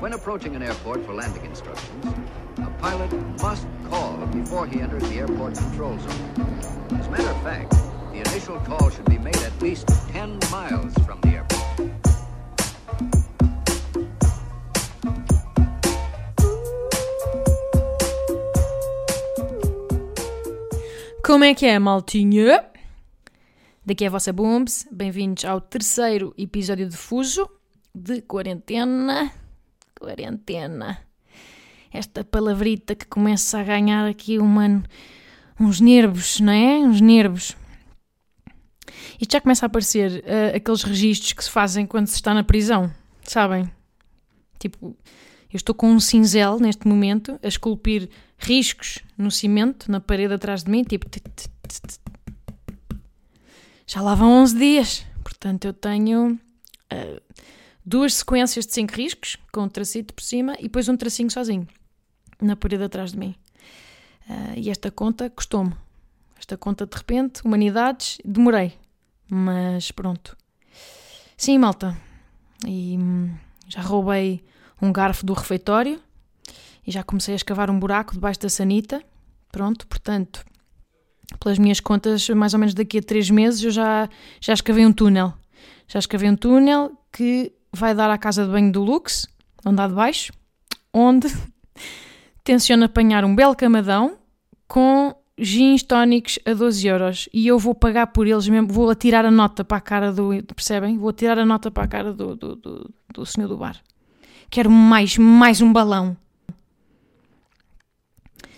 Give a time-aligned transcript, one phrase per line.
[0.00, 2.06] When approaching an airport for landing instructions,
[2.56, 6.96] a pilot must call before he enters the airport control zone.
[6.98, 7.72] As a matter of fact,
[8.10, 11.60] the initial call should be made at least 10 miles from the airport.
[21.22, 22.64] Como é que é, maltinha?
[23.84, 24.88] Daqui é a vossa Booms.
[24.90, 27.46] Bem-vindos ao terceiro episódio de Fuso
[27.94, 29.39] de quarentena.
[30.00, 30.98] Quarentena.
[31.92, 34.82] Esta palavrita que começa a ganhar aqui uma,
[35.58, 36.78] uns nervos, não é?
[36.78, 37.54] Uns nervos.
[39.20, 42.42] Isto já começa a aparecer uh, aqueles registros que se fazem quando se está na
[42.42, 42.90] prisão,
[43.22, 43.70] sabem?
[44.58, 44.96] Tipo,
[45.52, 48.08] eu estou com um cinzel neste momento a esculpir
[48.38, 51.06] riscos no cimento, na parede atrás de mim, tipo.
[53.86, 55.06] Já lá vão 11 dias.
[55.22, 57.29] Portanto, eu tenho uh,
[57.84, 61.66] duas sequências de 5 riscos, com um tracito por cima e depois um tracinho sozinho,
[62.40, 63.34] na parede atrás de mim.
[64.28, 65.74] Uh, e esta conta custou-me.
[66.38, 68.72] Esta conta, de repente, humanidades, demorei.
[69.28, 70.36] Mas pronto.
[71.36, 71.96] Sim, malta.
[72.66, 73.34] E hum,
[73.68, 74.42] já roubei
[74.80, 76.00] um garfo do refeitório
[76.86, 79.02] e já comecei a escavar um buraco debaixo da sanita.
[79.52, 80.44] Pronto, portanto,
[81.38, 84.08] pelas minhas contas, mais ou menos daqui a três meses eu já,
[84.40, 85.34] já escavei um túnel.
[85.86, 89.26] Já escavei um túnel que vai dar à casa de banho do Lux,
[89.64, 90.32] há de baixo,
[90.92, 91.28] onde
[92.44, 94.16] tenciono apanhar um belo camadão
[94.66, 99.24] com gins tónicos a 12 euros e eu vou pagar por eles mesmo, vou atirar
[99.24, 100.98] a nota para a cara do, percebem?
[100.98, 103.76] Vou atirar a nota para a cara do, do, do, do senhor do bar.
[104.50, 106.16] Quero mais, mais um balão.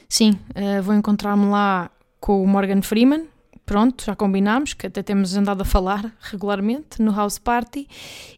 [0.09, 3.27] Sim, uh, vou encontrar-me lá com o Morgan Freeman.
[3.65, 7.89] Pronto, já combinámos, que até temos andado a falar regularmente no House Party.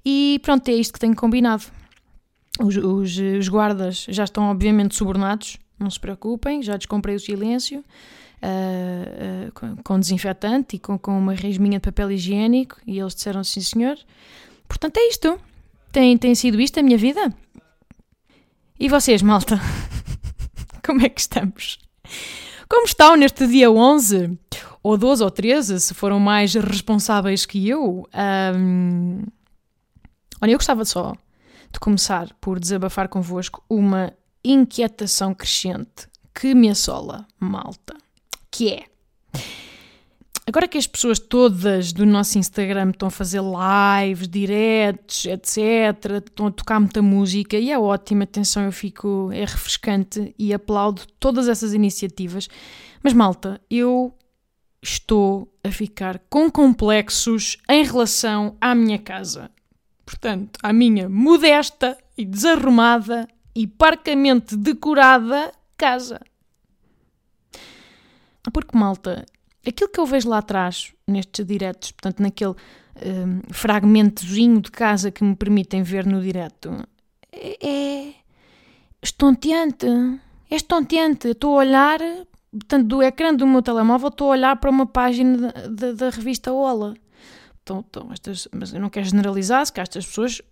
[0.04, 1.64] E pronto, é isto que tenho combinado.
[2.60, 7.84] Os, os, os guardas já estão obviamente subornados, não se preocupem, já descomprei o silêncio.
[8.42, 13.14] Uh, uh, com, com, desinfetante e com, com uma resminha de papel higiênico e eles
[13.14, 13.96] disseram sim senhor.
[14.68, 15.40] Portanto é isto.
[15.90, 17.32] Tem, tem sido isto a minha vida?
[18.78, 19.58] E vocês, malta?
[20.84, 21.78] Como é que estamos?
[22.68, 24.38] Como estão neste dia 11?
[24.84, 28.06] Ou 12 ou 13, se foram mais responsáveis que eu?
[28.54, 29.22] Um...
[30.40, 31.14] Olha, eu gostava só
[31.72, 34.12] de começar por desabafar convosco uma
[34.44, 37.96] inquietação crescente que me assola, malta.
[38.50, 38.84] Que é
[40.46, 46.48] Agora que as pessoas todas do nosso Instagram estão a fazer lives, diretos, etc., estão
[46.48, 51.48] a tocar muita música e é ótima, atenção, eu fico, é refrescante e aplaudo todas
[51.48, 52.46] essas iniciativas.
[53.02, 54.12] Mas malta, eu
[54.84, 59.50] estou a ficar com complexos em relação à minha casa.
[60.04, 66.20] Portanto, à minha modesta e desarrumada e parcamente decorada casa.
[68.52, 69.24] Porque, malta,
[69.66, 75.24] aquilo que eu vejo lá atrás, nestes diretos, portanto, naquele um, fragmentozinho de casa que
[75.24, 76.86] me permitem ver no direto,
[77.32, 78.14] é, é
[79.02, 79.86] estonteante.
[80.50, 81.28] É estonteante.
[81.28, 82.00] Estou a olhar,
[82.58, 86.94] portanto, do ecrã do meu telemóvel, estou a olhar para uma página da, revista Ola.
[87.62, 90.42] Então, então, estas, mas eu não quero generalizar, se cá estas pessoas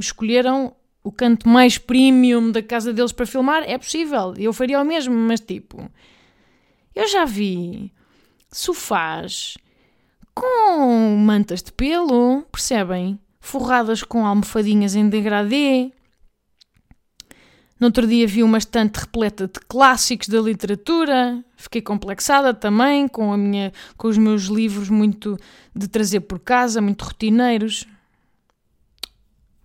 [0.00, 4.84] escolheram o canto mais premium da casa deles para filmar, é possível, eu faria o
[4.84, 5.88] mesmo, mas tipo,
[6.94, 7.92] eu já vi
[8.50, 9.56] sofás
[10.34, 13.18] com mantas de pelo, percebem?
[13.40, 15.92] Forradas com almofadinhas em degradê.
[17.78, 21.44] No outro dia vi uma estante repleta de clássicos da literatura.
[21.56, 25.36] Fiquei complexada também com, a minha, com os meus livros muito
[25.74, 27.86] de trazer por casa, muito rotineiros.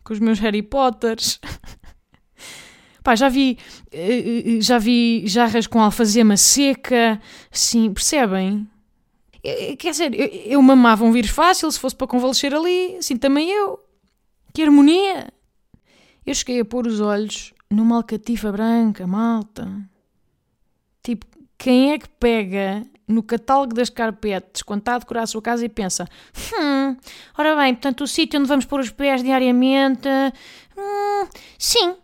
[0.04, 1.40] Com os meus Harry Potters.
[3.02, 3.58] Pá, já vi,
[3.92, 8.68] eh, eh, já vi jarras com alfazema seca, sim, percebem?
[9.80, 13.50] Quer dizer, eu, eu mamava um vírus fácil se fosse para convalescer ali, assim também
[13.50, 13.80] eu.
[14.54, 15.34] Que harmonia!
[16.24, 19.68] Eu cheguei a pôr os olhos numa alcatifa branca, malta.
[21.02, 21.26] Tipo,
[21.58, 25.66] quem é que pega no catálogo das carpetes quando está a decorar a sua casa
[25.66, 26.08] e pensa:
[26.54, 26.98] hum,
[27.38, 30.10] ora bem, portanto, o sítio onde vamos pôr os pés diariamente.
[30.78, 31.28] Hum,
[31.58, 31.96] sim,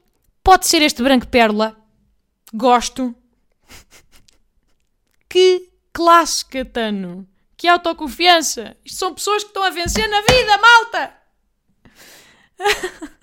[0.44, 1.76] pode ser este branco pérola.
[2.54, 3.14] Gosto.
[5.30, 7.28] que classe, Catano.
[7.58, 8.78] Que autoconfiança.
[8.86, 11.14] Isto são pessoas que estão a vencer na vida, malta.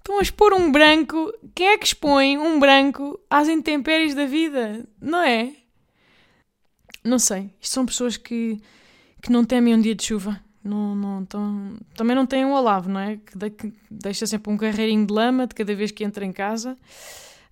[0.00, 1.32] estão a expor um branco.
[1.54, 4.84] Quem é que expõe um branco às intempéries da vida?
[5.00, 5.54] Não é?
[7.04, 7.50] Não sei.
[7.60, 8.60] Isto são pessoas que,
[9.22, 10.40] que não temem um dia de chuva.
[10.62, 13.16] Não, não, tão, também não tem um Olavo, não é?
[13.16, 16.32] Que, de, que deixa sempre um carreirinho de lama de cada vez que entra em
[16.32, 16.76] casa,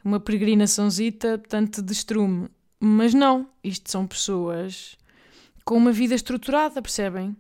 [0.05, 2.49] uma peregrinaçãozita, portanto, de estrume.
[2.79, 4.97] Mas não, isto são pessoas
[5.65, 7.35] com uma vida estruturada, percebem?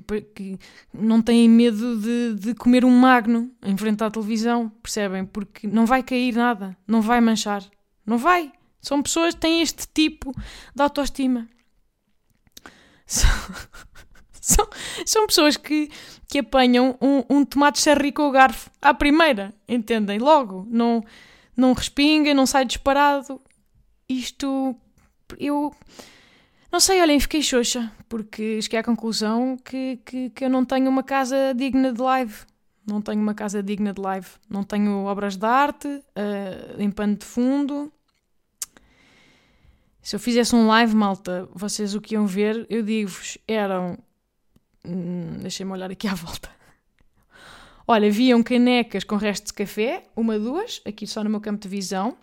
[0.00, 0.58] Que, que
[0.92, 5.24] não têm medo de, de comer um magno em frente à televisão, percebem?
[5.24, 7.64] Porque não vai cair nada, não vai manchar,
[8.04, 8.52] não vai.
[8.80, 10.32] São pessoas que têm este tipo
[10.74, 11.48] de autoestima.
[13.08, 13.30] São,
[14.40, 14.68] são,
[15.04, 15.88] são pessoas que,
[16.28, 20.18] que apanham um, um tomate cherry com o garfo à primeira, entendem?
[20.18, 21.04] Logo, não,
[21.56, 23.40] não respinga, não sai disparado.
[24.08, 24.76] Isto,
[25.38, 25.72] eu
[26.76, 30.90] não sei, olhem, fiquei xoxa, porque cheguei à conclusão que, que, que eu não tenho
[30.90, 32.34] uma casa digna de live.
[32.86, 34.26] Não tenho uma casa digna de live.
[34.46, 37.90] Não tenho obras de arte uh, em pano de fundo.
[40.02, 43.96] Se eu fizesse um live, malta, vocês o que iam ver, eu digo-vos, eram.
[44.84, 46.50] Hum, Deixem-me olhar aqui à volta.
[47.88, 51.68] Olha, viam canecas com restos de café, uma, duas, aqui só no meu campo de
[51.68, 52.18] visão,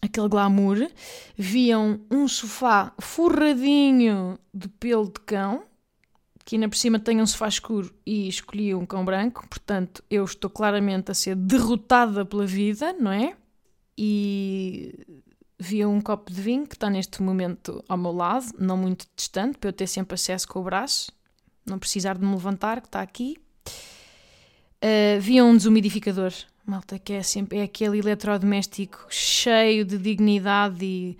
[0.00, 0.90] aquele glamour.
[1.36, 5.64] Viam um sofá forradinho de pelo de cão,
[6.44, 10.24] que ainda por cima tem um sofá escuro e escolhi um cão branco, portanto eu
[10.24, 13.36] estou claramente a ser derrotada pela vida, não é?
[13.96, 15.06] E
[15.58, 19.58] via um copo de vinho que está neste momento ao meu lado, não muito distante,
[19.58, 21.12] para eu ter sempre acesso com o braço,
[21.66, 23.36] não precisar de me levantar, que está aqui.
[24.82, 26.32] Uh, um desumidificador,
[26.68, 31.18] malta, que é sempre é aquele eletrodoméstico cheio de dignidade e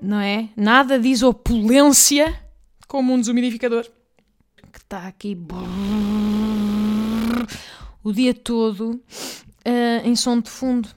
[0.00, 0.50] não é?
[0.56, 2.38] Nada diz opulência
[2.86, 3.90] como um desumidificador
[4.70, 5.64] que está aqui brrr,
[8.02, 10.88] o dia todo uh, em som de fundo.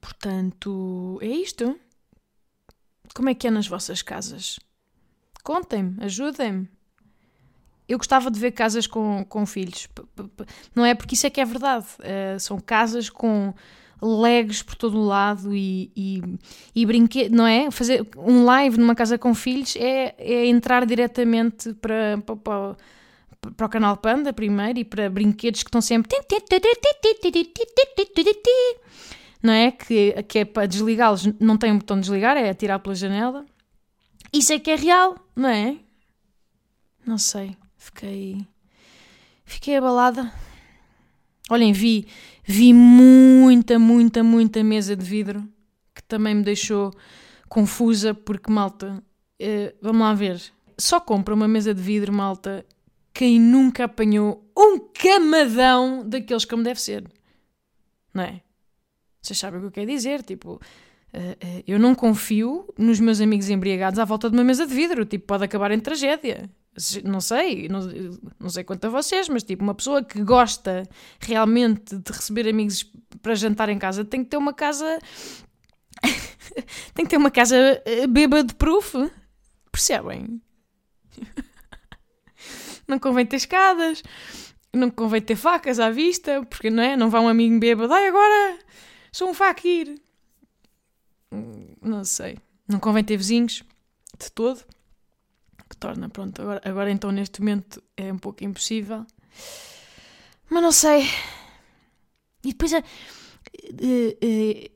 [0.00, 1.78] Portanto, é isto.
[3.14, 4.60] Como é que é nas vossas casas?
[5.42, 6.68] Contem-me, ajudem-me.
[7.90, 9.88] Eu gostava de ver casas com, com filhos.
[10.74, 10.94] Não é?
[10.94, 11.86] Porque isso é que é verdade.
[11.98, 13.52] Uh, são casas com
[14.02, 16.22] legs por todo o lado e, e,
[16.74, 17.70] e brinquedos, não é?
[17.70, 22.76] Fazer um live numa casa com filhos é, é entrar diretamente para, para, para,
[23.56, 26.08] para o canal Panda primeiro e para brinquedos que estão sempre
[29.42, 29.70] não é?
[29.70, 33.44] Que, que é para desligá-los, não tem um botão de desligar, é atirar pela janela.
[34.32, 35.76] Isso é que é real, não é?
[37.06, 38.46] Não sei, fiquei.
[39.44, 40.32] Fiquei abalada.
[41.48, 42.06] Olhem, vi,
[42.44, 45.42] vi muita, muita, muita mesa de vidro
[45.92, 46.92] que também me deixou
[47.48, 49.02] confusa, porque, malta,
[49.40, 50.40] eh, vamos lá ver.
[50.78, 52.64] Só compra uma mesa de vidro, malta,
[53.12, 57.10] quem nunca apanhou um camadão daqueles como deve ser.
[58.14, 58.40] Não é?
[59.20, 60.22] Vocês sabem o que eu quero dizer?
[60.22, 64.66] Tipo, uh, uh, eu não confio nos meus amigos embriagados à volta de uma mesa
[64.66, 65.04] de vidro.
[65.04, 66.48] Tipo, pode acabar em tragédia.
[67.04, 67.80] Não sei, não,
[68.38, 70.88] não sei quanto a vocês, mas tipo, uma pessoa que gosta
[71.18, 72.84] realmente de receber amigos
[73.20, 74.98] para jantar em casa tem que ter uma casa.
[76.94, 78.94] tem que ter uma casa uh, bêbado proof.
[79.72, 80.40] Percebem?
[82.86, 84.02] não convém ter escadas,
[84.72, 86.96] não convém ter facas à vista, porque não é?
[86.96, 88.58] Não vai um amigo bêbado, ai agora
[89.12, 90.00] Sou um faquir.
[91.82, 92.38] Não sei.
[92.66, 93.64] Não convém ter vizinhos
[94.18, 94.64] de todo.
[95.80, 99.06] Que torna, pronto, agora, agora então neste momento é um pouco impossível.
[100.50, 101.08] Mas não sei.
[102.44, 102.82] E depois é,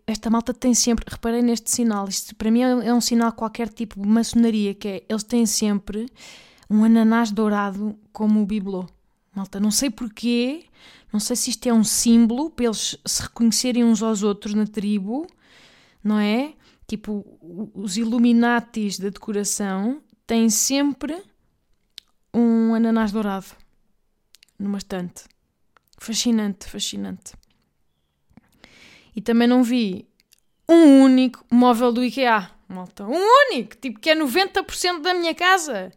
[0.06, 4.00] esta malta tem sempre, reparei neste sinal, isto para mim é um sinal qualquer tipo
[4.00, 6.08] de maçonaria, que é, eles têm sempre
[6.70, 8.86] um ananás dourado como o bibelô.
[9.34, 10.64] Malta, não sei porquê,
[11.12, 14.66] não sei se isto é um símbolo para eles se reconhecerem uns aos outros na
[14.66, 15.26] tribo,
[16.02, 16.54] não é?
[16.86, 17.24] Tipo,
[17.74, 21.22] os Illuminatis da decoração têm sempre
[22.32, 23.46] um ananás dourado
[24.58, 25.24] numa estante.
[25.98, 27.34] Fascinante, fascinante.
[29.14, 30.08] E também não vi
[30.68, 33.04] um único móvel do IKEA, malta.
[33.04, 35.92] Um único, tipo, que é 90% da minha casa.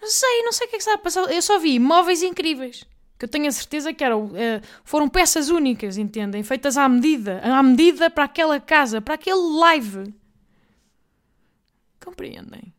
[0.00, 1.32] Não sei, não sei o que é que está a passar.
[1.32, 2.86] Eu só vi móveis incríveis
[3.18, 6.42] que eu tenho a certeza que eram, uh, foram peças únicas, entendem?
[6.42, 10.14] Feitas à medida, à medida para aquela casa, para aquele live.
[12.02, 12.72] Compreendem?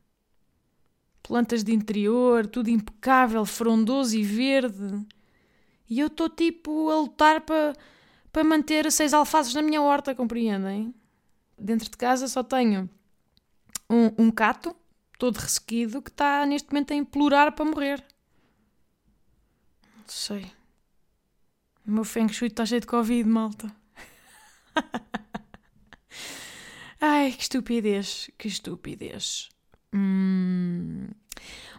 [1.32, 5.06] Plantas de interior, tudo impecável, frondoso e verde.
[5.90, 7.74] E eu estou tipo a lutar para
[8.34, 10.94] para manter seis alfaces na minha horta, compreendem?
[11.58, 12.90] Dentro de casa só tenho
[13.90, 14.76] um, um cato
[15.20, 18.04] todo ressequido que está neste momento a implorar para morrer
[20.12, 20.52] sei.
[21.86, 23.74] O meu feng shui está cheio de Covid, malta.
[27.00, 29.50] Ai, que estupidez, que estupidez.
[29.94, 31.10] Hum.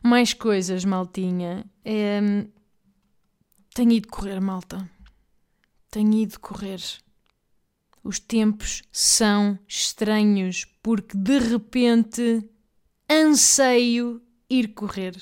[0.03, 1.65] Mais coisas, maltinha.
[1.85, 2.21] É...
[3.75, 4.89] Tenho ido correr, malta.
[5.91, 6.81] Tenho ido correr.
[8.05, 12.49] Os tempos são estranhos porque de repente
[13.09, 15.17] anseio ir correr.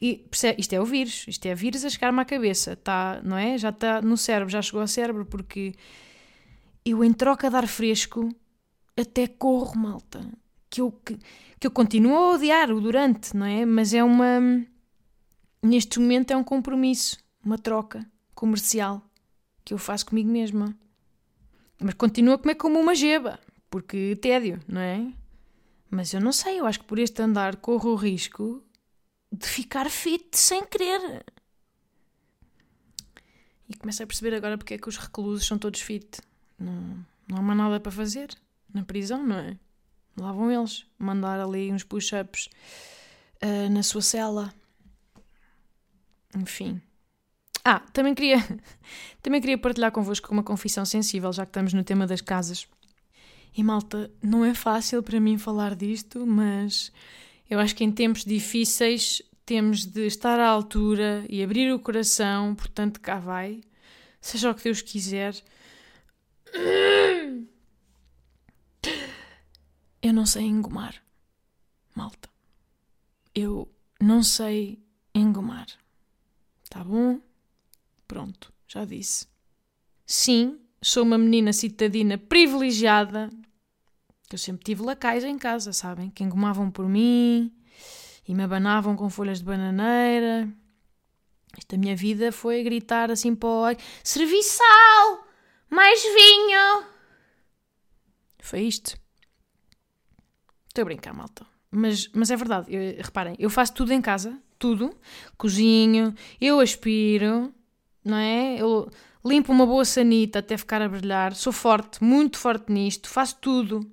[0.00, 0.28] E,
[0.58, 3.56] isto é o vírus, isto é o vírus a chegar-me à cabeça, tá, não é?
[3.56, 5.74] Já está no cérebro, já chegou ao cérebro, porque
[6.84, 8.28] eu, em troca de ar fresco,
[8.96, 10.20] até corro, malta.
[10.76, 11.18] Que eu, que,
[11.58, 13.64] que eu continuo a odiar o durante, não é?
[13.64, 14.40] Mas é uma.
[15.62, 19.02] Neste momento é um compromisso, uma troca comercial
[19.64, 20.76] que eu faço comigo mesma.
[21.80, 23.40] Mas continuo a comer como uma geba,
[23.70, 25.10] porque tédio, não é?
[25.90, 28.62] Mas eu não sei, eu acho que por este andar corro o risco
[29.32, 31.24] de ficar fit sem querer.
[33.66, 36.20] E começo a perceber agora porque é que os reclusos são todos fit.
[36.58, 38.28] Não, não há mais nada para fazer
[38.74, 39.56] na prisão, não é?
[40.18, 42.48] Lá vão eles mandar ali uns push-ups
[43.42, 44.52] uh, na sua cela.
[46.34, 46.80] Enfim.
[47.64, 48.38] Ah, também queria,
[49.20, 52.66] também queria partilhar convosco uma confissão sensível, já que estamos no tema das casas.
[53.56, 56.92] E malta, não é fácil para mim falar disto, mas
[57.48, 62.54] eu acho que em tempos difíceis temos de estar à altura e abrir o coração,
[62.54, 63.60] portanto, cá vai,
[64.20, 65.34] seja o que Deus quiser.
[70.06, 70.94] Eu não sei engomar,
[71.94, 72.28] malta.
[73.34, 73.68] Eu
[74.00, 74.78] não sei
[75.14, 75.66] engomar.
[76.70, 77.20] Tá bom?
[78.06, 79.26] Pronto, já disse.
[80.06, 83.30] Sim, sou uma menina citadina privilegiada
[84.32, 86.10] eu sempre tive lacais em casa, sabem?
[86.10, 87.52] Que engomavam por mim
[88.26, 90.48] e me abanavam com folhas de bananeira.
[91.56, 95.26] Esta minha vida foi gritar assim para o Serviçal!
[95.70, 96.84] Mais vinho!
[98.40, 98.98] Foi isto.
[100.76, 101.46] Estou a brincar, malta.
[101.70, 104.94] Mas, mas é verdade, eu, reparem, eu faço tudo em casa, tudo.
[105.38, 107.50] Cozinho, eu aspiro,
[108.04, 108.60] não é?
[108.60, 108.90] Eu
[109.24, 111.34] limpo uma boa sanita até ficar a brilhar.
[111.34, 113.90] Sou forte, muito forte nisto, faço tudo.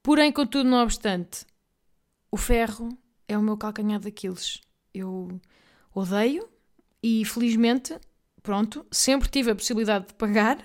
[0.00, 1.44] Porém, contudo, não obstante,
[2.30, 4.60] o ferro é o meu calcanhar daqueles.
[4.94, 5.40] Eu
[5.92, 6.48] odeio
[7.02, 7.98] e, felizmente,
[8.40, 10.58] pronto, sempre tive a possibilidade de pagar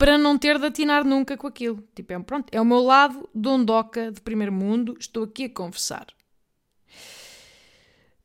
[0.00, 1.86] para não ter de atinar nunca com aquilo.
[1.94, 6.06] Tipo, é, pronto, é o meu lado dondoca de primeiro mundo, estou aqui a conversar.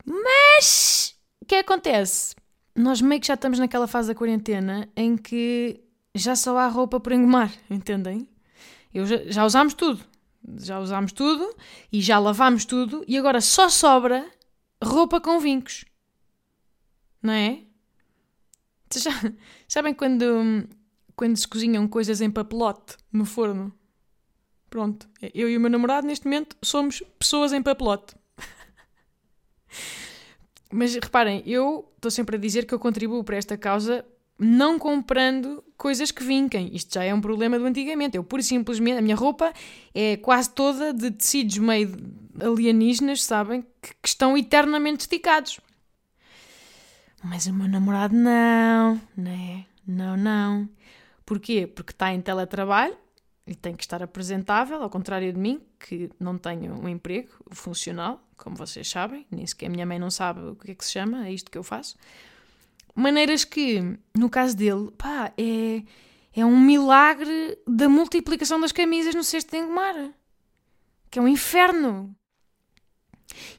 [0.02, 2.34] Mas, o que acontece?
[2.74, 5.78] Nós meio que já estamos naquela fase da quarentena em que
[6.14, 8.26] já só há roupa por engomar, entendem?
[8.94, 10.02] Eu já, já usámos tudo
[10.60, 11.54] já usámos tudo
[11.92, 14.24] e já lavámos tudo e agora só sobra
[14.82, 15.84] roupa com vincos.
[17.20, 17.62] Não é?
[18.88, 19.10] Vocês já,
[19.66, 20.68] sabem quando,
[21.16, 23.72] quando se cozinham coisas em papelote no forno?
[24.68, 28.14] Pronto, eu e o meu namorado neste momento somos pessoas em papelote.
[30.70, 34.04] Mas reparem, eu estou sempre a dizer que eu contribuo para esta causa
[34.38, 36.70] não comprando coisas que vinquem.
[36.74, 38.16] Isto já é um problema do antigamente.
[38.16, 39.52] Eu, pura e simplesmente, a minha roupa
[39.94, 41.96] é quase toda de tecidos meio
[42.38, 43.64] alienígenas, sabem?
[43.80, 45.58] Que, que estão eternamente esticados.
[47.24, 49.64] Mas o meu namorado não, né?
[49.86, 50.68] Não, não.
[51.26, 51.66] Porquê?
[51.66, 52.96] Porque está em teletrabalho
[53.44, 58.24] e tem que estar apresentável, ao contrário de mim, que não tenho um emprego funcional,
[58.36, 60.92] como vocês sabem, nem sequer a minha mãe não sabe o que é que se
[60.92, 61.96] chama, é isto que eu faço.
[62.94, 65.82] Maneiras que, no caso dele, pá, é,
[66.32, 70.12] é um milagre da multiplicação das camisas no cesto de engomar.
[71.10, 72.16] Que é um inferno.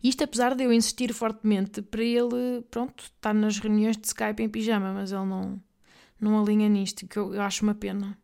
[0.03, 4.49] Isto apesar de eu insistir fortemente para ele, pronto, estar nas reuniões de Skype em
[4.49, 5.61] pijama, mas ele não,
[6.19, 8.17] não alinha nisto, que eu, acho uma pena.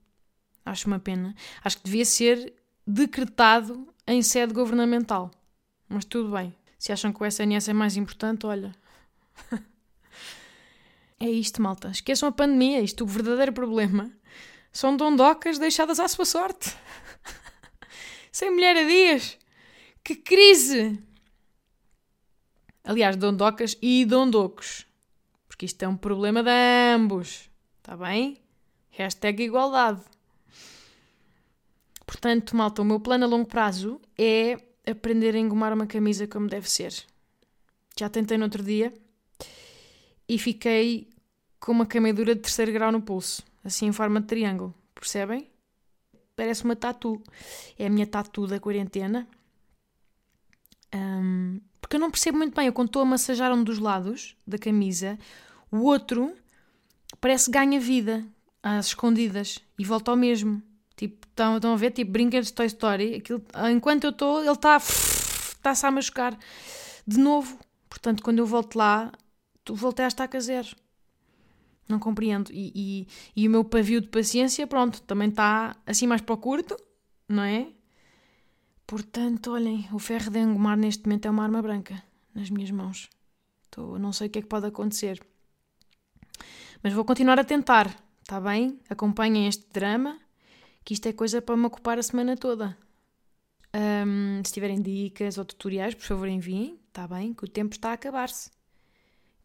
[0.65, 1.35] Acho uma pena.
[1.63, 2.53] Acho que devia ser
[2.85, 5.31] decretado em sede governamental.
[5.87, 6.55] Mas tudo bem.
[6.77, 8.75] Se acham que o SNS é mais importante, olha.
[11.19, 11.87] É isto, malta.
[11.87, 12.81] Esqueçam a pandemia.
[12.81, 14.11] Isto, o verdadeiro problema
[14.73, 16.75] são dondocas deixadas à sua sorte.
[18.29, 19.37] Sem mulher a dias.
[20.03, 21.01] Que crise!
[22.83, 24.85] Aliás, dondocas e dondocos.
[25.47, 26.49] Porque isto é um problema de
[26.93, 27.49] ambos.
[27.83, 28.37] Está bem?
[28.91, 29.99] Hashtag igualdade.
[32.05, 34.57] Portanto, malta, o meu plano a longo prazo é
[34.89, 36.93] aprender a engomar uma camisa como deve ser.
[37.99, 38.93] Já tentei no outro dia
[40.29, 41.09] e fiquei
[41.59, 45.51] com uma queimadura de terceiro grau no pulso, assim em forma de triângulo, percebem?
[46.37, 47.21] Parece uma tatu.
[47.77, 49.27] É a minha tatu da quarentena.
[50.95, 52.67] Um, porque eu não percebo muito bem.
[52.67, 55.19] Eu quando estou a massajar um dos lados da camisa,
[55.69, 56.33] o outro
[57.23, 58.25] parece que ganha vida
[58.61, 60.61] às escondidas e volta ao mesmo.
[60.97, 61.91] Tipo, estão, estão a ver?
[61.91, 63.15] Tipo, brinquedos de Toy Story.
[63.15, 63.41] Aquilo,
[63.73, 64.75] enquanto eu estou, ele está
[65.55, 66.37] está-se a machucar
[67.07, 67.57] de novo.
[67.87, 69.09] Portanto, quando eu volto lá,
[69.63, 70.75] tu voltei a estaca zero.
[71.87, 72.51] Não compreendo.
[72.51, 76.37] E, e, e, o meu pavio de paciência, pronto, também está assim mais para o
[76.37, 76.75] curto,
[77.29, 77.69] não é?
[78.85, 82.03] Portanto, olhem, o ferro de engomar neste momento é uma arma branca
[82.35, 83.09] nas minhas mãos.
[83.71, 85.25] Tô, não sei o que é que pode acontecer.
[86.83, 88.77] Mas vou continuar a tentar, está bem?
[88.89, 90.19] Acompanhem este drama,
[90.83, 92.77] que isto é coisa para me ocupar a semana toda.
[93.73, 97.33] Um, se tiverem dicas ou tutoriais, por favor enviem, está bem?
[97.33, 98.51] Que o tempo está a acabar-se.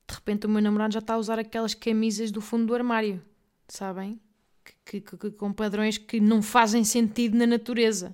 [0.08, 3.22] De repente o meu namorado já está a usar aquelas camisas do fundo do armário,
[3.68, 4.20] sabem?
[4.84, 8.12] Que, que, que, com padrões que não fazem sentido na natureza.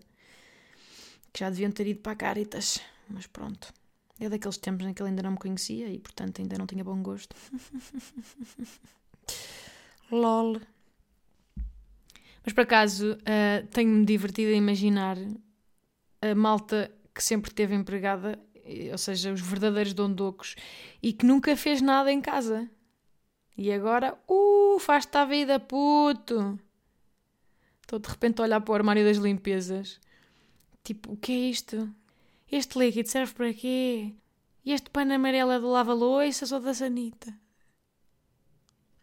[1.33, 2.79] Que já deviam ter ido para a Caritas,
[3.09, 3.73] mas pronto.
[4.21, 6.85] É daqueles tempos em que ele ainda não me conhecia e, portanto, ainda não tinha
[6.85, 7.35] bom gosto.
[10.11, 10.61] LOL.
[12.45, 15.17] Mas por acaso, uh, tenho-me divertido a imaginar
[16.21, 18.39] a malta que sempre teve empregada,
[18.91, 20.55] ou seja, os verdadeiros dondocos,
[21.03, 22.69] e que nunca fez nada em casa.
[23.57, 26.59] E agora, uh, faz-te a vida, puto!
[27.81, 30.01] Estou de repente a olhar para o armário das limpezas.
[30.83, 31.95] Tipo, o que é isto?
[32.51, 34.15] Este líquido serve para quê?
[34.65, 37.35] E este pano amarelo é do lava-loiças ou da sanita?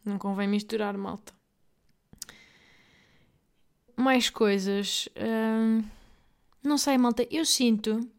[0.05, 1.34] Não convém misturar, malta.
[3.96, 5.08] Mais coisas.
[5.15, 5.84] Hum,
[6.63, 7.27] não sei, malta.
[7.29, 8.10] Eu sinto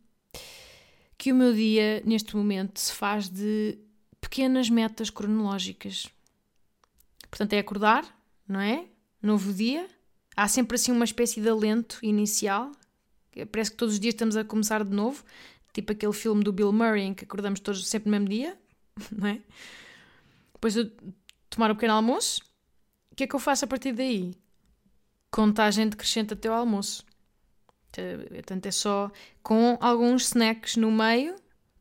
[1.18, 3.78] que o meu dia, neste momento, se faz de
[4.20, 6.08] pequenas metas cronológicas.
[7.28, 8.04] Portanto, é acordar,
[8.46, 8.86] não é?
[9.20, 9.88] Novo dia.
[10.36, 12.72] Há sempre assim uma espécie de alento inicial
[13.50, 15.24] Parece que todos os dias estamos a começar de novo,
[15.72, 18.58] tipo aquele filme do Bill Murray em que acordamos todos sempre no mesmo dia,
[19.10, 19.40] não é?
[20.52, 20.90] Depois eu
[21.52, 22.40] tomar o um pequeno almoço,
[23.10, 24.34] o que é que eu faço a partir daí?
[25.30, 27.04] Contagem decrescente até o almoço.
[28.30, 29.10] Portanto, é só
[29.42, 31.36] com alguns snacks no meio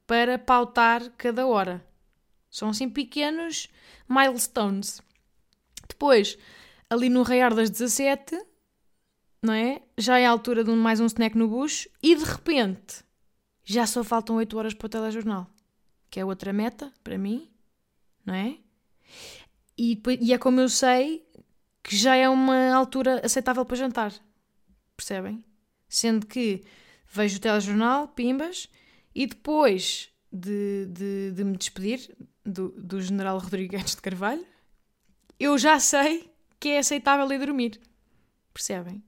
[0.05, 1.85] para pautar cada hora.
[2.49, 3.69] São assim pequenos
[4.09, 5.01] milestones.
[5.87, 6.37] Depois,
[6.89, 8.37] ali no raiar das 17,
[9.41, 9.81] não é?
[9.97, 13.05] Já é a altura de mais um snack no bucho e de repente
[13.63, 15.47] já só faltam 8 horas para o telejornal,
[16.09, 17.49] que é outra meta para mim,
[18.25, 18.57] não é?
[19.77, 21.25] E, e é como eu sei
[21.83, 24.13] que já é uma altura aceitável para jantar,
[24.95, 25.43] percebem?
[25.89, 26.63] Sendo que
[27.11, 28.69] vejo o telejornal, pimbas,
[29.13, 34.45] e depois de, de, de me despedir do, do general Rodrigues de Carvalho,
[35.39, 37.81] eu já sei que é aceitável ir dormir.
[38.53, 39.03] Percebem?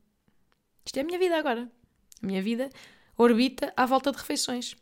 [0.86, 1.72] Isto é a minha vida agora.
[2.22, 2.70] A minha vida
[3.18, 4.76] orbita à volta de refeições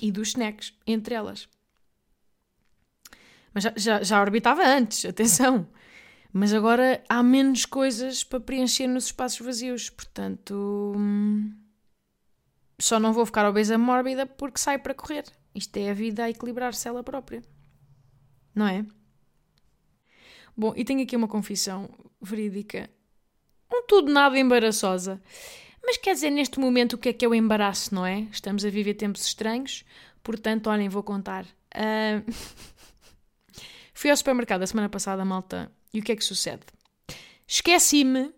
[0.00, 1.48] e dos snacks, entre elas.
[3.52, 5.66] Mas já, já, já orbitava antes, atenção.
[6.32, 10.94] Mas agora há menos coisas para preencher nos espaços vazios, portanto.
[10.96, 11.52] Hum,
[12.78, 15.24] só não vou ficar obesa mórbida porque saio para correr.
[15.54, 17.42] Isto é a vida a equilibrar-se ela própria.
[18.54, 18.86] Não é?
[20.56, 21.88] Bom, e tenho aqui uma confissão
[22.20, 22.88] verídica
[23.72, 25.20] um tudo nada embaraçosa.
[25.82, 28.20] Mas quer dizer, neste momento, o que é que é o embaraço, não é?
[28.32, 29.84] Estamos a viver tempos estranhos,
[30.22, 31.44] portanto, olhem, vou contar.
[31.74, 32.24] Uh...
[34.00, 36.62] Fui ao supermercado a semana passada, malta, e o que é que sucede?
[37.46, 38.32] Esqueci-me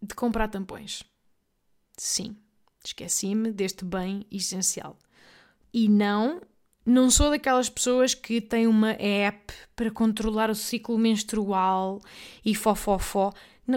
[0.00, 1.02] de comprar tampões.
[1.96, 2.36] Sim,
[2.84, 4.96] esqueci-me deste bem essencial.
[5.74, 6.40] E não,
[6.86, 12.00] não sou daquelas pessoas que têm uma app para controlar o ciclo menstrual
[12.44, 13.32] e fofofó.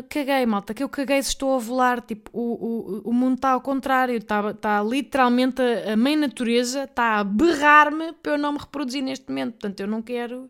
[0.09, 1.99] Caguei, malta, que eu caguei se estou a volar.
[2.01, 4.17] Tipo, o, o, o mundo está ao contrário.
[4.17, 9.01] Está, está literalmente a, a mãe natureza está a berrar-me para eu não me reproduzir
[9.01, 9.53] neste momento.
[9.53, 10.47] Portanto, eu não quero.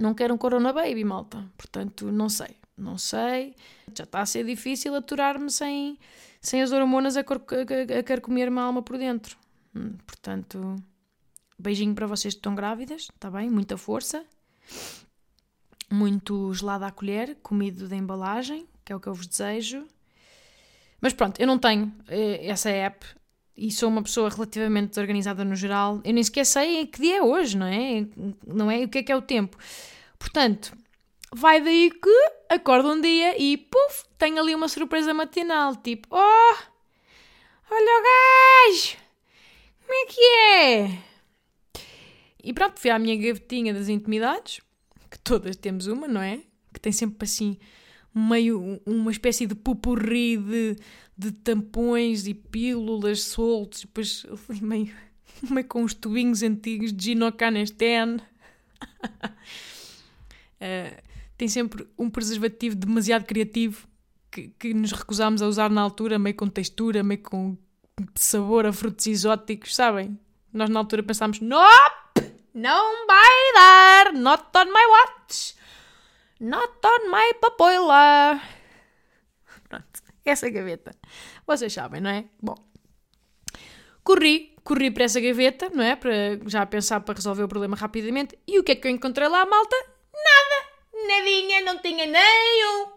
[0.00, 1.44] Não quero um Corona Baby, malta.
[1.56, 2.56] Portanto, não sei.
[2.76, 3.54] Não sei.
[3.96, 5.98] Já está a ser difícil aturar-me sem,
[6.40, 9.36] sem as hormonas a, a, a carcomer-me a alma por dentro.
[9.74, 10.76] Hum, portanto,
[11.58, 13.48] beijinho para vocês que estão grávidas, está bem?
[13.50, 14.24] Muita força
[15.90, 19.86] muito gelado à colher, comido de embalagem, que é o que eu vos desejo.
[21.00, 23.06] Mas pronto, eu não tenho eh, essa app
[23.56, 26.00] e sou uma pessoa relativamente desorganizada no geral.
[26.04, 28.06] Eu nem sequer sei que dia é hoje, não é?
[28.46, 28.84] Não é?
[28.84, 29.56] O que é que é o tempo?
[30.18, 30.76] Portanto,
[31.32, 36.56] vai daí que acordo um dia e puf, tenho ali uma surpresa matinal, tipo, oh,
[37.70, 38.96] olha o gajo,
[39.80, 40.98] como é que é?
[42.42, 44.60] E pronto, fui à minha gavetinha das intimidades
[45.10, 46.40] que todas temos uma, não é?
[46.72, 47.58] Que tem sempre assim
[48.14, 50.76] meio uma espécie de pupurri de,
[51.16, 54.26] de tampões e pílulas soltos, e depois
[54.60, 54.92] meio,
[55.48, 58.16] meio com os tubinhos antigos de Ginocanesten.
[60.60, 61.02] uh,
[61.38, 63.86] tem sempre um preservativo demasiado criativo
[64.30, 67.56] que, que nos recusámos a usar na altura, meio com textura, meio com
[68.16, 70.18] sabor a frutos exóticos, sabem?
[70.52, 72.34] Nós na altura pensámos, nope!
[72.52, 74.12] Não vai dar!
[74.12, 75.54] Not on my watch!
[76.40, 78.40] Not on my papoila!
[80.26, 80.94] Essa gaveta.
[81.46, 82.24] Vocês sabem, não é?
[82.40, 82.56] Bom,
[84.02, 85.94] corri, corri para essa gaveta, não é?
[85.96, 88.38] Para já pensar para resolver o problema rapidamente.
[88.46, 89.76] E o que é que eu encontrei lá, malta?
[90.12, 91.08] Nada!
[91.08, 92.94] Nadinha, não tinha nenhum!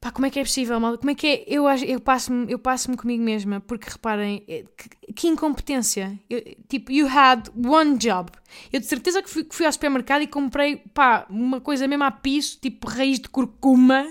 [0.00, 0.98] Pá, como é que é possível, malta?
[0.98, 1.44] Como é que é?
[1.46, 6.18] Eu, eu passo-me eu passo comigo mesma, porque reparem, é, que, que incompetência.
[6.28, 8.30] Eu, tipo, you had one job.
[8.70, 12.04] Eu de certeza que fui, que fui ao supermercado e comprei, pá, uma coisa mesmo
[12.04, 14.06] a piso, tipo raiz de curcuma.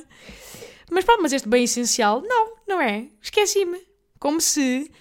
[0.92, 3.10] Mas pá, mas este bem essencial, não, não é?
[3.22, 3.82] Esqueci-me.
[4.20, 4.92] Como se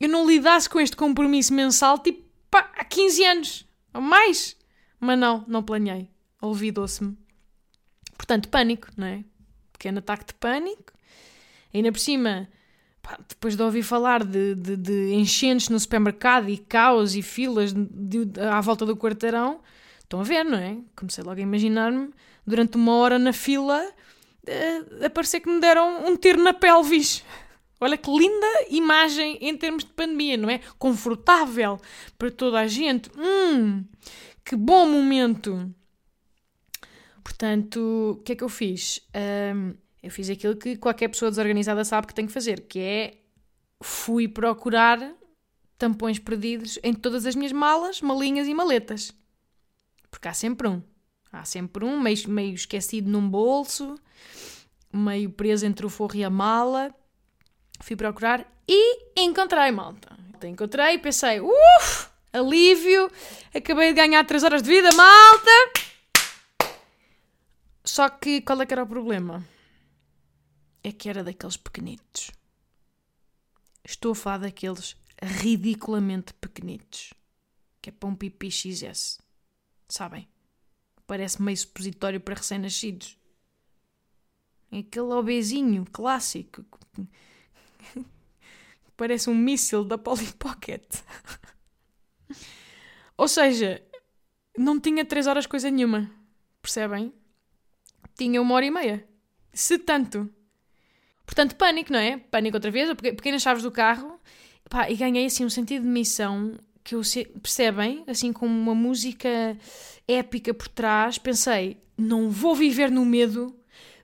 [0.00, 4.56] eu não lidasse com este compromisso mensal, tipo, pá, há 15 anos ou mais.
[4.98, 6.10] Mas não, não planeei.
[6.40, 7.16] Olvidou-se-me.
[8.16, 9.24] Portanto, pânico, não é?
[9.80, 10.92] pequeno ataque de pânico.
[11.72, 12.48] Ainda por cima,
[13.02, 17.72] pá, depois de ouvir falar de, de, de, enchentes no supermercado e caos e filas
[17.72, 19.60] de, à volta do quarteirão,
[20.00, 20.76] estão a ver, não é?
[20.94, 22.10] Comecei logo a imaginar-me
[22.46, 23.90] durante uma hora na fila
[24.46, 27.24] a, a que me deram um tiro na pelvis.
[27.80, 30.60] Olha que linda imagem em termos de pandemia, não é?
[30.78, 31.80] Confortável
[32.18, 33.10] para toda a gente.
[33.16, 33.84] Hum,
[34.44, 35.74] que bom momento.
[37.24, 39.00] Portanto, o que é que eu fiz?
[39.54, 43.14] Um, eu fiz aquilo que qualquer pessoa desorganizada sabe que tem que fazer, que é
[43.82, 45.14] fui procurar
[45.78, 49.12] tampões perdidos em todas as minhas malas, malinhas e maletas.
[50.10, 50.82] Porque há sempre um.
[51.32, 53.94] Há sempre um, meio, meio esquecido num bolso,
[54.92, 56.94] meio preso entre o forro e a mala.
[57.80, 60.18] Fui procurar e encontrei, malta.
[60.28, 63.10] Então, encontrei e pensei, uff, alívio,
[63.54, 65.50] acabei de ganhar 3 horas de vida, malta!
[67.84, 69.46] Só que qual é que era o problema?
[70.82, 72.30] É que era daqueles pequenitos.
[73.84, 77.12] Estou a falar daqueles ridiculamente pequenitos.
[77.82, 79.18] Que é para um pipi XS.
[79.88, 80.28] Sabem?
[81.10, 83.18] Parece meio supositório para recém-nascidos.
[84.70, 86.64] Aquele obesinho clássico.
[88.96, 90.84] Parece um míssil da Polly Pocket.
[93.16, 93.82] Ou seja,
[94.56, 96.08] não tinha 3 horas coisa nenhuma.
[96.62, 97.12] Percebem?
[98.16, 99.04] tinha uma hora e meia.
[99.52, 100.32] Se tanto.
[101.26, 102.18] Portanto, pânico, não é?
[102.18, 104.20] Pânico outra vez, pequenas chaves do carro.
[104.68, 107.02] Pá, e ganhei assim um sentido de missão que eu
[107.42, 109.56] percebem, assim com uma música
[110.06, 111.18] épica por trás.
[111.18, 113.54] Pensei, não vou viver no medo,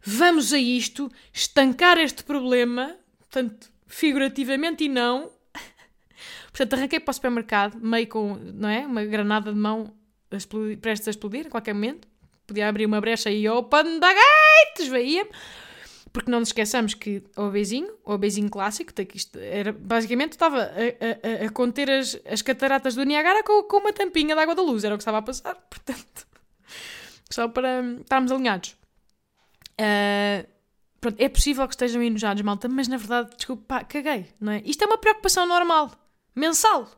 [0.02, 5.30] vamos a isto, estancar este problema, portanto, figurativamente e não.
[6.52, 8.86] Portanto, arranquei para o supermercado, meio com, não é?
[8.86, 9.92] Uma granada de mão
[10.30, 12.08] a explodir, prestes a explodir a qualquer momento
[12.46, 15.26] podia abrir uma brecha e open the gates, veia
[16.16, 21.42] porque não nos esqueçamos que o beijinho, o beijinho clássico, isto era, basicamente estava a,
[21.42, 24.62] a, a, conter as, as cataratas do Niagara com, com uma tampinha de água da
[24.62, 26.26] luz, era o que estava a passar, portanto,
[27.28, 28.74] só para estarmos alinhados.
[29.78, 30.48] Uh,
[31.02, 34.62] pronto, é possível que estejam enojados, malta, mas na verdade, desculpa, pá, caguei, não é?
[34.64, 35.92] Isto é uma preocupação normal,
[36.34, 36.90] mensal,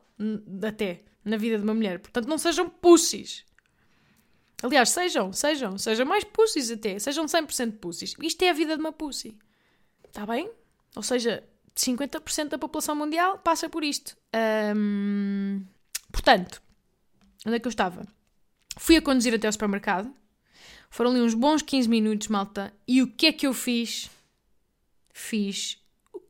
[0.65, 3.45] até, na vida de uma mulher, portanto, não sejam pussies.
[4.63, 8.15] Aliás, sejam, sejam, sejam mais pussies até, sejam 100% pussies.
[8.21, 9.39] Isto é a vida de uma pussy.
[10.05, 10.51] Está bem?
[10.97, 11.45] Ou seja,
[11.77, 14.17] 50% da população mundial passa por isto.
[16.11, 16.61] Portanto,
[17.47, 18.07] onde é que eu estava?
[18.77, 20.13] Fui a conduzir até ao supermercado.
[20.91, 22.73] Foram ali uns bons 15 minutos, malta.
[22.87, 24.11] E o que é que eu fiz?
[25.13, 25.79] Fiz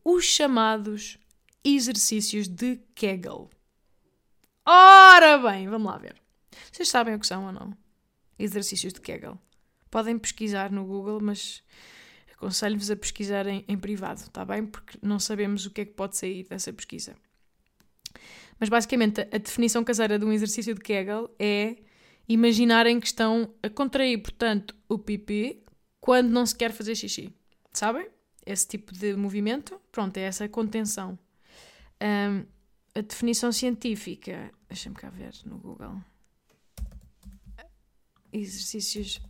[0.05, 1.19] os chamados
[1.65, 3.49] exercícios de Kegel.
[4.67, 6.17] Ora bem, vamos lá ver.
[6.71, 7.77] Vocês sabem o que são ou não?
[8.39, 9.39] Exercícios de Kegel.
[9.91, 11.63] Podem pesquisar no Google, mas
[12.35, 14.67] aconselho-vos a pesquisar em, em privado, está bem?
[14.67, 17.17] Porque não sabemos o que é que pode sair dessa pesquisa.
[18.61, 21.77] Mas basicamente a definição caseira de um exercício de Kegel é
[22.29, 25.65] imaginarem que estão a contrair, portanto, o pipi
[26.01, 27.33] quando não se quer fazer xixi.
[27.73, 28.09] Sabem?
[28.45, 31.19] Esse tipo de movimento, pronto, é essa contenção.
[32.01, 32.45] Um,
[32.95, 36.01] a definição científica, deixa-me cá ver no Google
[38.33, 39.21] exercícios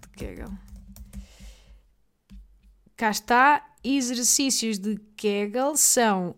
[0.00, 0.50] de Kegel.
[2.96, 6.34] Cá está, exercícios de Kegel são,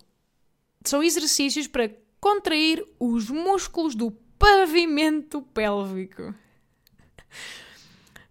[0.84, 6.34] são exercícios para contrair os músculos do pavimento pélvico.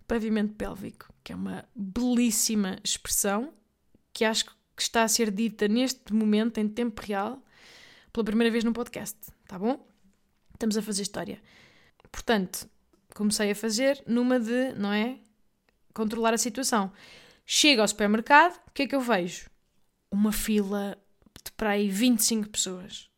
[0.08, 3.54] pavimento pélvico, que é uma belíssima expressão
[4.14, 7.42] que acho que está a ser dita neste momento, em tempo real,
[8.12, 9.86] pela primeira vez no podcast, tá bom?
[10.54, 11.42] Estamos a fazer história.
[12.12, 12.70] Portanto,
[13.16, 15.18] comecei a fazer numa de, não é?
[15.94, 16.92] Controlar a situação.
[17.46, 19.50] Chego ao supermercado, o que é que eu vejo?
[20.12, 20.98] Uma fila
[21.44, 23.10] de para aí 25 pessoas.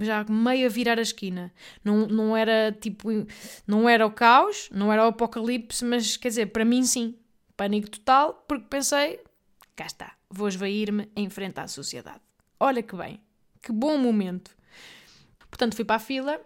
[0.00, 1.52] já meio a virar a esquina.
[1.84, 3.08] Não, não era tipo,
[3.66, 7.16] não era o caos, não era o apocalipse, mas quer dizer, para mim sim,
[7.56, 9.20] pânico total, porque pensei,
[9.76, 12.20] cá está, vou esvair-me em frente à sociedade.
[12.58, 13.20] Olha que bem,
[13.62, 14.50] que bom momento.
[15.50, 16.40] Portanto, fui para a fila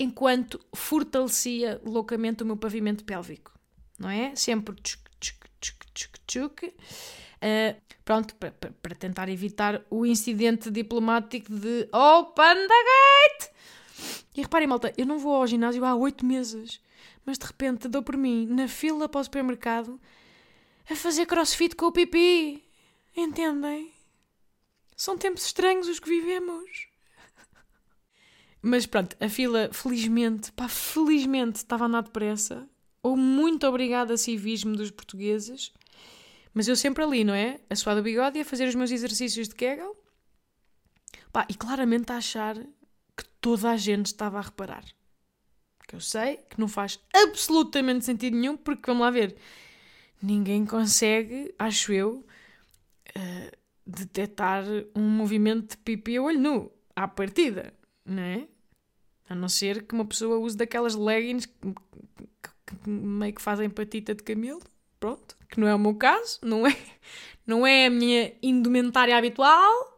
[0.00, 3.52] enquanto fortalecia loucamente o meu pavimento pélvico,
[3.98, 4.34] não é?
[4.34, 6.66] Sempre tchuc, tchuc, tchuc, tchuc, tchuc.
[6.66, 13.50] Uh, pronto, para tentar evitar o incidente diplomático de Oh, Panda Gate!
[14.34, 16.80] E reparem, malta, eu não vou ao ginásio há oito meses,
[17.26, 20.00] mas de repente dou por mim na fila para o supermercado
[20.88, 22.64] a fazer crossfit com o pipi.
[23.14, 23.92] Entendem?
[24.96, 26.89] São tempos estranhos os que vivemos.
[28.62, 32.68] Mas pronto, a fila, felizmente, pá, felizmente estava a andar depressa.
[33.02, 35.72] Ou muito obrigada a civismo dos portugueses.
[36.52, 37.60] Mas eu sempre ali, não é?
[37.70, 39.96] A suar do bigode e a fazer os meus exercícios de Kegel.
[41.32, 42.56] Pá, e claramente a achar
[43.16, 44.84] que toda a gente estava a reparar.
[45.86, 49.36] Que eu sei que não faz absolutamente sentido nenhum, porque vamos lá ver,
[50.22, 52.26] ninguém consegue, acho eu,
[53.16, 57.72] uh, detectar um movimento de pipi a olho nu, à partida,
[58.04, 58.48] não é?
[59.30, 61.72] A não ser que uma pessoa use daquelas leggings que,
[62.42, 64.60] que, que meio que fazem patita de camelo,
[64.98, 66.76] pronto, que não é o meu caso, não é,
[67.46, 69.96] não é a minha indumentária habitual.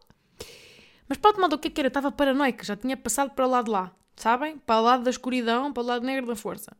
[1.09, 1.87] Mas pronto, malta, o que é que era?
[1.87, 4.57] Estava paranoica, já tinha passado para o lado de lá, sabem?
[4.59, 6.77] Para o lado da escuridão, para o lado negro da força.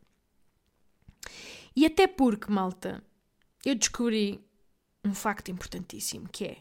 [1.76, 3.04] E até porque, malta,
[3.66, 4.40] eu descobri
[5.04, 6.58] um facto importantíssimo que é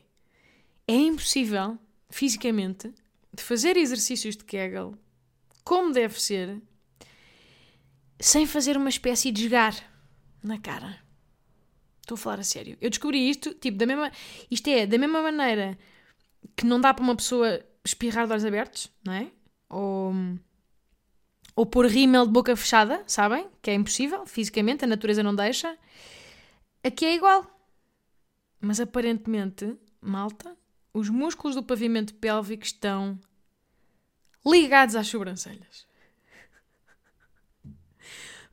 [0.87, 1.79] é impossível
[2.11, 2.93] fisicamente
[3.33, 4.95] de fazer exercícios de Kegel
[5.65, 6.61] como deve ser
[8.21, 9.75] sem fazer uma espécie de jogar
[10.43, 11.03] na cara.
[12.01, 12.77] Estou a falar a sério.
[12.81, 14.11] Eu descobri isto, tipo, da mesma.
[14.51, 15.79] Isto é, da mesma maneira
[16.57, 19.31] que não dá para uma pessoa espirrar de olhos abertos, não é?
[19.69, 20.13] Ou.
[21.55, 23.47] Ou pôr rímel de boca fechada, sabem?
[23.61, 25.77] Que é impossível, fisicamente, a natureza não deixa.
[26.83, 27.47] Aqui é igual.
[28.61, 30.57] Mas aparentemente, malta,
[30.95, 33.19] os músculos do pavimento pélvico estão
[34.47, 35.87] ligados às sobrancelhas.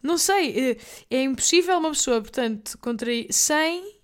[0.02, 4.00] Não sei, é, é impossível uma pessoa, portanto, contrair sem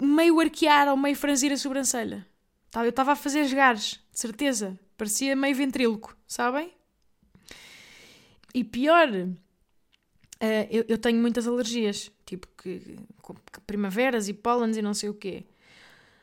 [0.00, 2.26] meio arquear ou meio franzir a sobrancelha.
[2.74, 4.78] Eu estava a fazer esgares, de certeza.
[4.96, 6.72] Parecia meio ventríloco, sabem?
[8.54, 9.08] E pior,
[10.42, 12.96] Uh, eu, tenho muitas alergias, tipo que,
[13.64, 15.44] primaveras e pólenes e não sei o quê.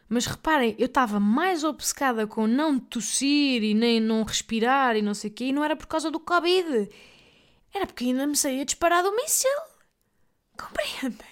[0.10, 5.13] Mas reparem, eu estava mais obcecada com não tossir e nem não respirar e não
[5.13, 6.89] sei o quê, e não era por causa do Covid.
[7.72, 9.52] Era porque ainda me saía disparado o míssil.
[10.58, 11.30] Compreendem?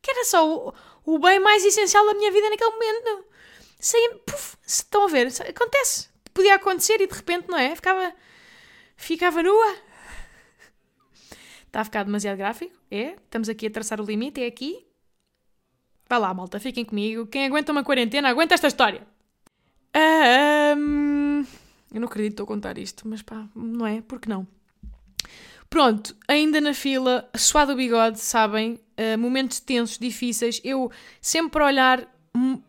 [0.00, 0.74] Que era só o,
[1.04, 3.24] o bem mais essencial da minha vida naquele momento.
[3.80, 6.08] Saía, puf, estão a ver, acontece.
[6.32, 7.74] Podia acontecer e de repente, não é?
[7.74, 8.14] Ficava,
[8.96, 9.76] ficava nua
[11.66, 12.76] Está a ficar demasiado gráfico?
[12.90, 13.14] É?
[13.14, 14.89] Estamos aqui a traçar o limite, é aqui?
[16.10, 17.24] Vá lá, malta, fiquem comigo.
[17.26, 19.06] Quem aguenta uma quarentena, aguenta esta história.
[21.94, 24.00] Eu não acredito estou a contar isto, mas pá, não é?
[24.02, 24.44] Porque não?
[25.68, 28.80] Pronto, ainda na fila, suado o bigode, sabem?
[28.98, 30.60] Uh, momentos tensos, difíceis.
[30.64, 32.04] Eu sempre olhar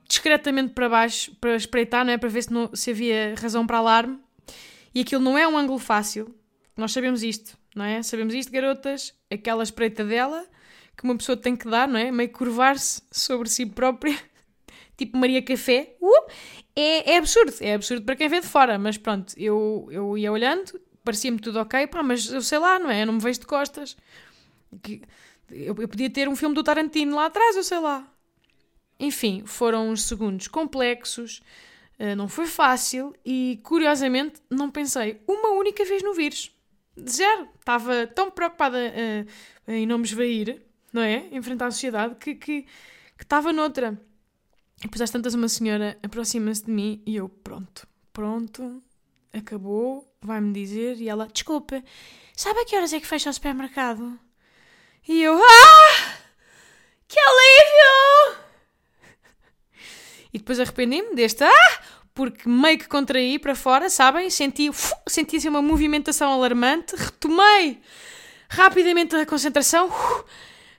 [0.08, 2.20] discretamente para baixo para espreitar, não é?
[2.20, 4.20] Para ver se, não, se havia razão para alarme.
[4.94, 6.36] E aquilo não é um ângulo fácil.
[6.78, 8.04] Nós sabemos isto não é?
[8.04, 10.46] Sabemos isto, garotas, aquela espreita dela
[11.02, 12.12] que uma pessoa tem que dar, não é?
[12.12, 14.16] Meio curvar-se sobre si própria,
[14.96, 15.96] tipo Maria Café.
[16.00, 16.32] Uh!
[16.76, 20.32] É, é absurdo, é absurdo para quem vê de fora, mas pronto, eu, eu ia
[20.32, 23.02] olhando, parecia-me tudo ok, pá, mas eu sei lá, não é?
[23.02, 23.98] Eu não me vejo de costas.
[25.50, 28.08] Eu, eu podia ter um filme do Tarantino lá atrás, eu sei lá.
[29.00, 31.42] Enfim, foram uns segundos complexos,
[31.98, 36.52] eh, não foi fácil e, curiosamente, não pensei uma única vez no vírus
[37.10, 37.50] zero.
[37.60, 40.62] Estava tão preocupada uh, em não me esvair,
[40.92, 41.28] não é?
[41.32, 42.64] Enfrentar a sociedade, que, que,
[43.18, 44.00] que estava noutra.
[44.80, 48.82] E depois às tantas uma senhora aproxima-se de mim e eu, pronto, pronto,
[49.32, 51.84] acabou, vai-me dizer, e ela, desculpa,
[52.36, 54.20] sabe a que horas é que fecha o supermercado?
[55.08, 56.18] E eu, ah!
[57.08, 58.42] Que alívio!
[60.34, 61.82] E depois arrependi-me deste, ah!
[62.14, 64.30] porque meio que contraí para fora, sabem?
[64.30, 67.82] Senti, uf, senti assim uma movimentação alarmante, retomei
[68.50, 70.26] rapidamente a concentração, uf,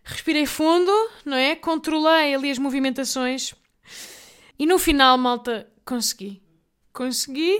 [0.03, 0.93] respirei fundo,
[1.25, 1.55] não é?
[1.55, 3.55] Controlei ali as movimentações
[4.59, 6.43] e no final, malta, consegui.
[6.93, 7.59] Consegui,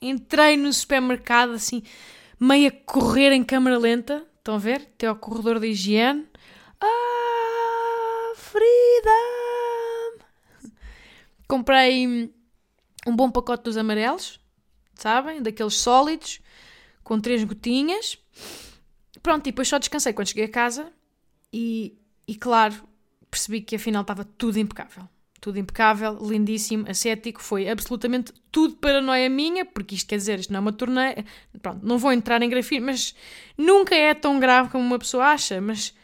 [0.00, 1.82] entrei no supermercado assim,
[2.38, 4.80] meio a correr em câmera lenta, estão a ver?
[4.94, 6.26] Até ao corredor da higiene.
[6.80, 10.24] Ah, freedom!
[11.48, 12.32] Comprei
[13.06, 14.40] um bom pacote dos amarelos,
[14.94, 15.42] sabem?
[15.42, 16.40] Daqueles sólidos,
[17.02, 18.16] com três gotinhas.
[19.22, 20.92] Pronto, e depois só descansei quando cheguei a casa
[21.52, 22.74] e, e claro,
[23.30, 25.08] percebi que afinal estava tudo impecável.
[25.40, 30.58] Tudo impecável, lindíssimo, ascético, foi absolutamente tudo paranoia minha, porque isto quer dizer, isto não
[30.58, 31.24] é uma turnê.
[31.60, 33.14] Pronto, não vou entrar em grafia, mas
[33.58, 35.60] nunca é tão grave como uma pessoa acha.
[35.60, 35.94] Mas,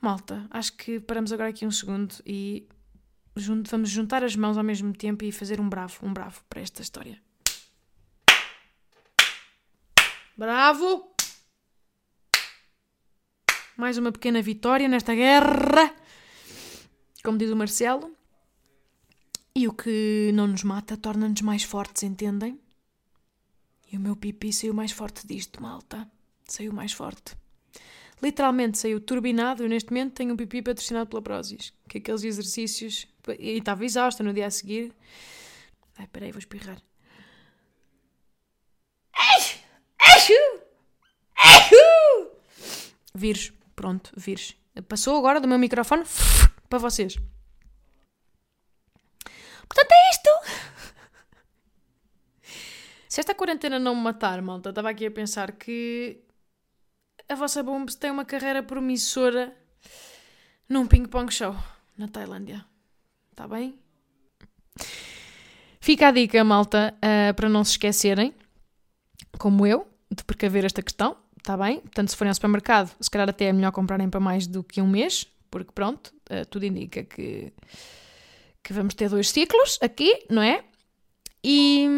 [0.00, 2.66] malta, acho que paramos agora aqui um segundo e
[3.36, 6.82] vamos juntar as mãos ao mesmo tempo e fazer um bravo, um bravo para esta
[6.82, 7.20] história.
[10.36, 11.17] Bravo!
[13.78, 15.94] Mais uma pequena vitória nesta guerra,
[17.22, 18.12] como diz o Marcelo.
[19.54, 22.58] E o que não nos mata torna-nos mais fortes, entendem?
[23.92, 26.10] E o meu pipi saiu mais forte disto, malta.
[26.44, 27.36] Saiu mais forte.
[28.20, 29.62] Literalmente saiu turbinado.
[29.62, 31.72] Eu neste momento tenho um pipi patrocinado pela Prozis.
[31.88, 33.06] Que aqueles exercícios.
[33.38, 34.92] E estava exausta no dia a seguir.
[35.96, 36.82] Ai, peraí, vou espirrar.
[43.14, 43.52] Vírus.
[43.78, 44.56] Pronto, vírus.
[44.88, 46.02] Passou agora do meu microfone
[46.68, 47.16] para vocês.
[49.68, 50.30] Portanto, é isto.
[53.08, 56.24] Se esta quarentena não me matar, malta, estava aqui a pensar que
[57.28, 59.56] a vossa Bombs tem uma carreira promissora
[60.68, 61.54] num ping-pong show
[61.96, 62.66] na Tailândia.
[63.30, 63.78] Está bem?
[65.80, 68.34] Fica a dica, malta, uh, para não se esquecerem,
[69.38, 71.27] como eu, de precaver esta questão.
[71.48, 71.80] Está bem?
[71.80, 74.82] Portanto, se forem ao supermercado, se calhar até é melhor comprarem para mais do que
[74.82, 77.50] um mês, porque pronto, uh, tudo indica que
[78.62, 80.62] que vamos ter dois ciclos aqui, não é?
[81.42, 81.88] E.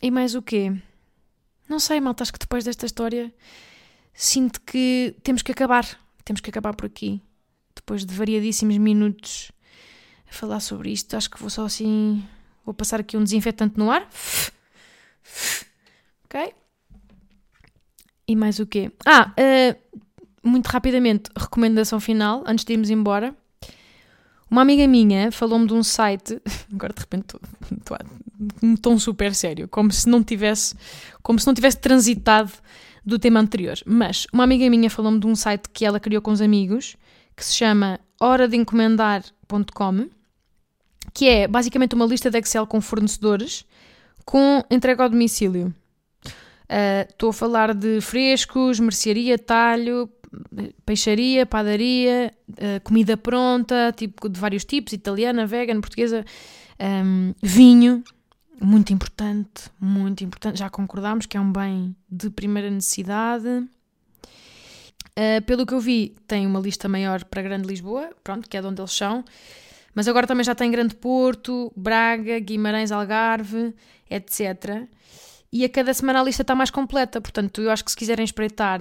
[0.00, 0.72] E mais o quê?
[1.68, 3.34] Não sei, malta, acho que depois desta história
[4.12, 5.84] sinto que temos que acabar.
[6.24, 7.20] Temos que acabar por aqui.
[7.74, 9.50] Depois de variadíssimos minutos
[10.30, 12.24] a falar sobre isto, acho que vou só assim.
[12.64, 14.08] Vou passar aqui um desinfetante no ar.
[16.24, 16.54] Ok?
[18.26, 18.90] E mais o quê?
[19.04, 23.34] Ah, uh, muito rapidamente, recomendação final, antes de irmos embora.
[24.50, 26.40] Uma amiga minha falou-me de um site,
[26.72, 27.34] agora de repente
[27.76, 27.98] estou
[28.62, 30.74] num tom super sério, como se não tivesse,
[31.22, 32.52] como se não tivesse transitado
[33.04, 33.76] do tema anterior.
[33.84, 36.96] Mas uma amiga minha falou-me de um site que ela criou com os amigos,
[37.36, 40.08] que se chama horadeencomendar.com,
[41.12, 43.66] que é basicamente uma lista de Excel com fornecedores
[44.24, 45.74] com entrega ao domicílio.
[46.68, 50.10] Ah, estou uh, a falar de frescos, mercearia, talho,
[50.84, 56.24] peixaria, padaria, uh, comida pronta, tipo de vários tipos, italiana, vegan, portuguesa,
[56.80, 58.02] um, vinho,
[58.60, 60.58] muito importante, muito importante.
[60.58, 63.48] Já concordámos que é um bem de primeira necessidade.
[65.16, 68.60] Uh, pelo que eu vi, tem uma lista maior para Grande Lisboa, pronto, que é
[68.60, 69.24] de onde eles são.
[69.94, 73.72] Mas agora também já tem Grande Porto, Braga, Guimarães, Algarve,
[74.10, 74.88] etc.
[75.54, 77.20] E a cada semana a lista está mais completa.
[77.20, 78.80] Portanto, eu acho que se quiserem espreitar,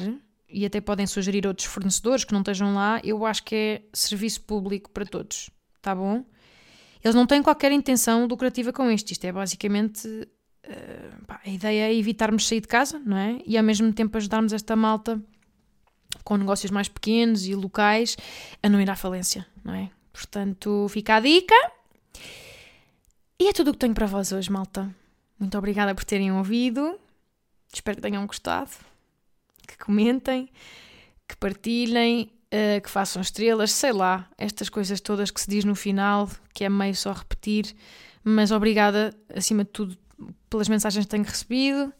[0.49, 4.41] e até podem sugerir outros fornecedores que não estejam lá, eu acho que é serviço
[4.41, 5.51] público para todos,
[5.83, 6.25] tá bom?
[7.03, 11.89] Eles não têm qualquer intenção lucrativa com isto, isto é basicamente uh, pá, a ideia
[11.89, 13.39] é evitarmos sair de casa, não é?
[13.45, 15.21] E ao mesmo tempo ajudarmos esta malta
[16.23, 18.17] com negócios mais pequenos e locais
[18.63, 19.91] a não ir à falência, não é?
[20.11, 21.55] Portanto, fica a dica.
[23.39, 25.02] E é tudo o que tenho para vós hoje, malta.
[25.39, 26.99] Muito obrigada por terem ouvido.
[27.73, 28.71] Espero que tenham gostado
[29.67, 30.49] que comentem,
[31.27, 35.75] que partilhem, uh, que façam estrelas, sei lá, estas coisas todas que se diz no
[35.75, 37.75] final, que é meio só repetir,
[38.23, 39.97] mas obrigada, acima de tudo,
[40.49, 41.93] pelas mensagens que tenho recebido,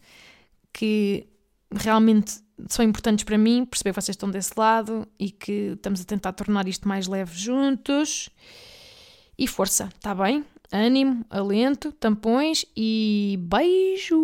[0.72, 1.26] que
[1.72, 6.04] realmente são importantes para mim, perceber que vocês estão desse lado e que estamos a
[6.04, 8.30] tentar tornar isto mais leve juntos.
[9.36, 10.44] E força, tá bem?
[10.72, 14.16] Ânimo, alento, tampões e beijo!